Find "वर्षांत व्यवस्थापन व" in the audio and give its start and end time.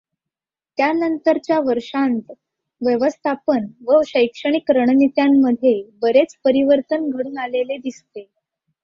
1.59-3.99